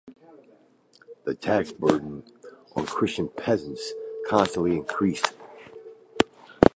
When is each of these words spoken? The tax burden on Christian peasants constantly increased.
The 1.25 1.35
tax 1.35 1.71
burden 1.71 2.23
on 2.75 2.87
Christian 2.87 3.29
peasants 3.29 3.93
constantly 4.27 4.71
increased. 4.75 5.33